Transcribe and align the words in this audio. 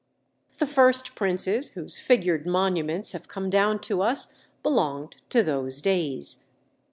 The 0.57 0.65
first 0.65 1.13
princes 1.13 1.69
whose 1.75 1.99
figured 1.99 2.47
monuments 2.47 3.11
have 3.11 3.27
come 3.27 3.51
down 3.51 3.77
to 3.81 4.01
us 4.01 4.33
belonged 4.63 5.17
to 5.29 5.43
those 5.43 5.79
days. 5.79 6.43